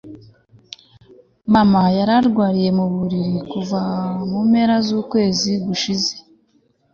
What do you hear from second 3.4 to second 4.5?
kuva mu